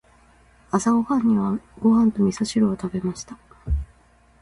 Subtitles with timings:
[0.71, 3.37] 朝食にはご飯と味噌汁を食べました。